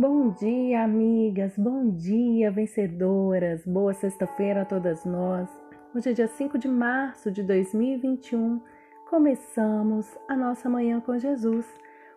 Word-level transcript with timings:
Bom 0.00 0.30
dia, 0.30 0.82
amigas, 0.82 1.52
bom 1.58 1.90
dia, 1.90 2.50
vencedoras, 2.50 3.66
boa 3.66 3.92
sexta-feira 3.92 4.62
a 4.62 4.64
todas 4.64 5.04
nós. 5.04 5.46
Hoje 5.94 6.08
é 6.08 6.12
dia 6.14 6.26
5 6.26 6.56
de 6.56 6.68
março 6.68 7.30
de 7.30 7.42
2021, 7.42 8.62
começamos 9.10 10.06
a 10.26 10.34
nossa 10.34 10.70
manhã 10.70 11.02
com 11.02 11.18
Jesus. 11.18 11.66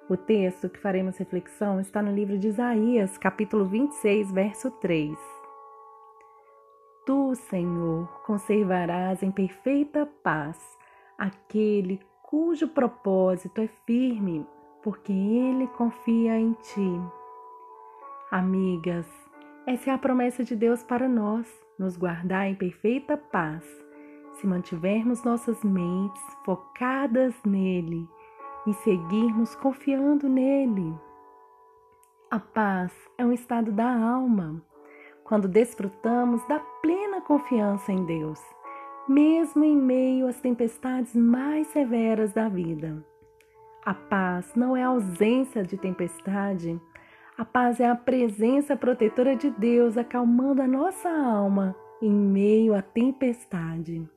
O 0.09 0.15
texto 0.15 0.69
que 0.69 0.79
faremos 0.79 1.17
reflexão 1.17 1.77
está 1.81 2.01
no 2.01 2.15
livro 2.15 2.37
de 2.39 2.47
Isaías, 2.47 3.17
capítulo 3.17 3.65
26, 3.65 4.31
verso 4.31 4.71
3. 4.71 5.17
Tu, 7.05 7.35
Senhor, 7.35 8.07
conservarás 8.25 9.21
em 9.21 9.29
perfeita 9.29 10.07
paz 10.23 10.57
aquele 11.17 11.99
cujo 12.21 12.69
propósito 12.69 13.59
é 13.59 13.67
firme, 13.85 14.47
porque 14.81 15.11
ele 15.11 15.67
confia 15.67 16.39
em 16.39 16.53
ti. 16.53 17.22
Amigas, 18.33 19.05
essa 19.67 19.91
é 19.91 19.93
a 19.93 19.97
promessa 19.99 20.43
de 20.43 20.55
Deus 20.55 20.81
para 20.81 21.07
nós, 21.07 21.45
nos 21.77 21.95
guardar 21.95 22.47
em 22.47 22.55
perfeita 22.55 23.15
paz, 23.15 23.63
se 24.31 24.47
mantivermos 24.47 25.23
nossas 25.23 25.63
mentes 25.63 26.19
focadas 26.43 27.35
nele 27.45 28.09
e 28.65 28.73
seguirmos 28.73 29.53
confiando 29.53 30.27
nele. 30.27 30.97
A 32.31 32.39
paz 32.39 32.91
é 33.19 33.23
um 33.23 33.31
estado 33.31 33.71
da 33.71 33.87
alma 33.87 34.59
quando 35.23 35.47
desfrutamos 35.47 36.43
da 36.47 36.59
plena 36.81 37.21
confiança 37.21 37.91
em 37.91 38.03
Deus, 38.03 38.41
mesmo 39.07 39.63
em 39.63 39.77
meio 39.77 40.25
às 40.27 40.41
tempestades 40.41 41.15
mais 41.15 41.67
severas 41.67 42.33
da 42.33 42.49
vida. 42.49 43.05
A 43.85 43.93
paz 43.93 44.55
não 44.55 44.75
é 44.75 44.81
ausência 44.81 45.63
de 45.63 45.77
tempestade, 45.77 46.81
a 47.37 47.45
paz 47.45 47.79
é 47.79 47.89
a 47.89 47.95
presença 47.95 48.75
protetora 48.75 49.35
de 49.35 49.49
Deus 49.49 49.97
acalmando 49.97 50.61
a 50.61 50.67
nossa 50.67 51.09
alma 51.09 51.75
em 52.01 52.11
meio 52.11 52.75
à 52.75 52.81
tempestade. 52.81 54.07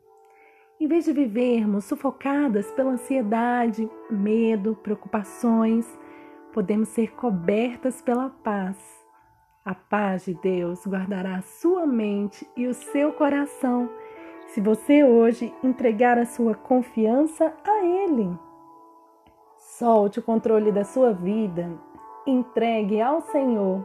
Em 0.78 0.86
vez 0.86 1.04
de 1.04 1.12
vivermos 1.12 1.84
sufocadas 1.84 2.70
pela 2.72 2.92
ansiedade, 2.92 3.88
medo, 4.10 4.76
preocupações, 4.76 5.86
podemos 6.52 6.88
ser 6.88 7.14
cobertas 7.14 8.02
pela 8.02 8.28
paz 8.28 9.06
a 9.66 9.74
paz 9.74 10.24
de 10.24 10.34
Deus 10.34 10.86
guardará 10.86 11.38
a 11.38 11.42
sua 11.42 11.84
mente 11.84 12.48
e 12.56 12.68
o 12.68 12.72
seu 12.72 13.12
coração 13.12 13.90
se 14.46 14.60
você 14.60 15.02
hoje 15.02 15.52
entregar 15.60 16.16
a 16.16 16.24
sua 16.24 16.54
confiança 16.54 17.52
a 17.64 17.84
Ele. 17.84 18.38
Solte 19.56 20.20
o 20.20 20.22
controle 20.22 20.70
da 20.70 20.84
sua 20.84 21.12
vida, 21.12 21.68
entregue 22.26 23.00
ao 23.00 23.20
Senhor. 23.20 23.84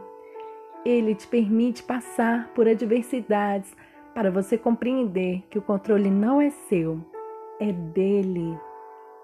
Ele 0.84 1.14
te 1.14 1.28
permite 1.28 1.82
passar 1.82 2.48
por 2.48 2.66
adversidades 2.66 3.74
para 4.14 4.30
você 4.30 4.58
compreender 4.58 5.44
que 5.48 5.58
o 5.58 5.62
controle 5.62 6.10
não 6.10 6.40
é 6.40 6.50
seu, 6.50 7.00
é 7.60 7.72
dele. 7.72 8.58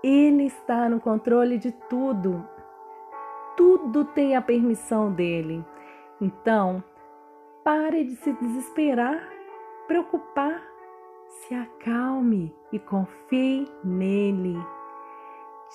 Ele 0.02 0.44
está 0.44 0.88
no 0.88 1.00
controle 1.00 1.58
de 1.58 1.72
tudo. 1.91 2.47
Tudo 3.56 4.05
tem 4.05 4.36
a 4.36 4.41
permissão 4.41 5.12
dele. 5.12 5.64
Então, 6.20 6.82
pare 7.64 8.05
de 8.05 8.14
se 8.16 8.32
desesperar, 8.32 9.28
preocupar, 9.88 10.62
se 11.27 11.55
acalme 11.55 12.55
e 12.72 12.78
confie 12.78 13.66
nele. 13.82 14.56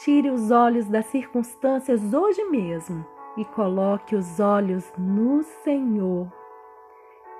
Tire 0.01 0.31
os 0.31 0.49
olhos 0.49 0.87
das 0.87 1.05
circunstâncias 1.07 2.13
hoje 2.13 2.43
mesmo 2.45 3.12
e 3.37 3.45
coloque 3.45 4.15
os 4.15 4.39
olhos 4.39 4.91
no 4.97 5.43
Senhor. 5.63 6.31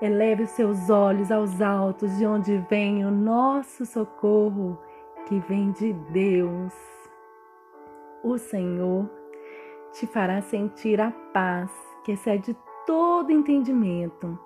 Eleve 0.02 0.42
os 0.42 0.50
seus 0.50 0.90
olhos 0.90 1.30
aos 1.30 1.60
altos, 1.60 2.16
de 2.18 2.26
onde 2.26 2.58
vem 2.68 3.04
o 3.04 3.10
nosso 3.10 3.86
socorro, 3.86 4.78
que 5.26 5.38
vem 5.40 5.70
de 5.72 5.92
Deus. 5.92 6.74
O 8.22 8.36
Senhor 8.36 9.08
te 9.92 10.06
fará 10.06 10.42
sentir 10.42 11.00
a 11.00 11.10
paz 11.32 11.70
que 12.04 12.12
excede 12.12 12.56
todo 12.86 13.30
entendimento, 13.30 14.38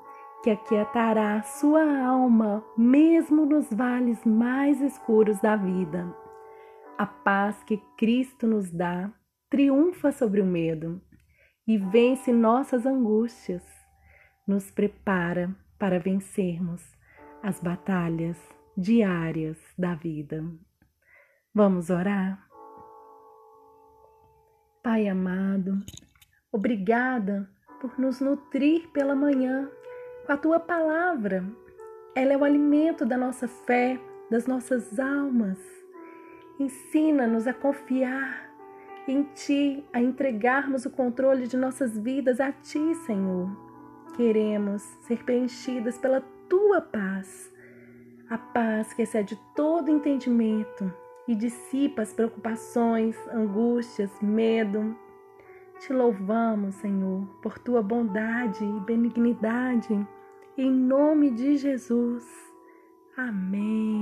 que 0.43 0.51
aquietará 0.51 1.37
a 1.37 1.43
sua 1.43 1.83
alma, 2.05 2.63
mesmo 2.77 3.45
nos 3.47 3.73
vales 3.73 4.25
mais 4.25 4.81
escuros 4.81 5.41
da 5.41 5.57
vida. 5.57 6.15
A 6.97 7.07
paz 7.07 7.63
que 7.65 7.79
Cristo 7.97 8.47
nos 8.47 8.71
dá 8.71 9.11
triunfa 9.49 10.13
sobre 10.13 10.41
o 10.41 10.47
medo 10.47 11.01
e 11.69 11.77
vence 11.77 12.33
nossas 12.33 12.87
angústias, 12.87 13.63
nos 14.47 14.71
prepara 14.71 15.55
para 15.79 16.01
vencermos 16.01 16.83
as 17.43 17.61
batalhas 17.61 18.39
diárias 18.75 19.59
da 19.77 19.95
vida. 19.95 20.43
Vamos 21.55 21.91
orar? 21.91 22.49
Pai 24.83 25.09
amado, 25.09 25.85
obrigada 26.51 27.47
por 27.83 27.99
nos 27.99 28.19
nutrir 28.19 28.89
pela 28.89 29.15
manhã 29.15 29.71
com 30.25 30.33
a 30.33 30.39
tua 30.39 30.59
palavra. 30.59 31.45
Ela 32.15 32.33
é 32.33 32.37
o 32.39 32.45
alimento 32.45 33.05
da 33.05 33.19
nossa 33.19 33.47
fé, 33.47 34.01
das 34.31 34.47
nossas 34.47 34.99
almas. 34.99 35.59
Ensina-nos 36.59 37.47
a 37.47 37.53
confiar 37.53 38.48
em 39.11 39.23
Ti, 39.35 39.85
a 39.93 40.01
entregarmos 40.01 40.85
o 40.85 40.91
controle 40.91 41.47
de 41.47 41.57
nossas 41.57 41.99
vidas 41.99 42.41
a 42.41 42.53
Ti, 42.53 42.95
Senhor. 43.07 43.49
Queremos 44.17 44.83
ser 45.07 45.25
preenchidas 45.25 45.97
pela 45.99 46.21
Tua 46.49 46.81
paz, 46.81 47.53
a 48.29 48.39
paz 48.39 48.93
que 48.93 49.03
excede 49.03 49.39
todo 49.55 49.91
entendimento 49.91 50.93
e 51.27 51.35
dissipa 51.35 52.03
as 52.03 52.13
preocupações, 52.13 53.17
angústias, 53.33 54.11
medo, 54.21 54.97
te 55.81 55.93
louvamos, 55.93 56.75
Senhor, 56.77 57.25
por 57.41 57.59
tua 57.59 57.81
bondade 57.83 58.65
e 58.65 58.81
benignidade. 58.81 60.07
Em 60.57 60.71
nome 60.71 61.31
de 61.31 61.57
Jesus. 61.57 62.25
Amém. 63.17 63.98